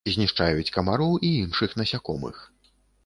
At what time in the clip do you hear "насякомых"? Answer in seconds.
1.81-2.41